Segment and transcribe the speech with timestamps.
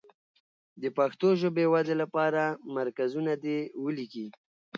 [0.81, 2.43] د پښتو ژبې ودې لپاره
[2.77, 4.27] مرکزونه دې ولیکي.